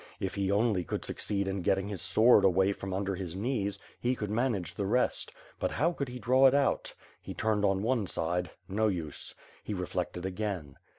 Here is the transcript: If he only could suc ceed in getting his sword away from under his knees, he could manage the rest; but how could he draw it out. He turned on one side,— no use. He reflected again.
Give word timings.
If 0.19 0.33
he 0.33 0.49
only 0.49 0.83
could 0.83 1.05
suc 1.05 1.17
ceed 1.17 1.45
in 1.45 1.61
getting 1.61 1.87
his 1.87 2.01
sword 2.01 2.43
away 2.43 2.71
from 2.71 2.91
under 2.91 3.13
his 3.13 3.35
knees, 3.35 3.77
he 3.99 4.15
could 4.15 4.31
manage 4.31 4.73
the 4.73 4.87
rest; 4.87 5.31
but 5.59 5.69
how 5.69 5.91
could 5.93 6.07
he 6.09 6.17
draw 6.17 6.47
it 6.47 6.55
out. 6.55 6.91
He 7.21 7.35
turned 7.35 7.63
on 7.63 7.83
one 7.83 8.07
side,— 8.07 8.49
no 8.67 8.87
use. 8.87 9.35
He 9.63 9.75
reflected 9.75 10.25
again. 10.25 10.77